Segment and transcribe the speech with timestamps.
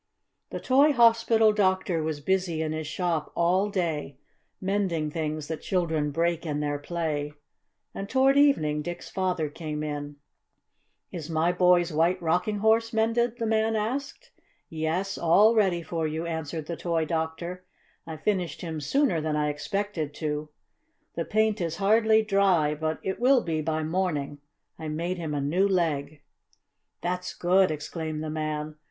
[0.49, 4.17] The toy hospital doctor was busy in his shop all day,
[4.59, 7.33] mending things that children break in their play,
[7.93, 10.15] and toward evening Dick's father came in.
[11.11, 14.31] "Is my boy's White Rocking Horse mended?" the man asked.
[14.69, 17.63] "Yes, all ready for you," answered the toy doctor.
[18.07, 20.49] "I finished him sooner than I expected to.
[21.13, 24.39] The paint is hardly dry, but it will be by morning.
[24.79, 26.23] I made him a new leg."
[27.01, 28.77] "That's good!" exclaimed the man.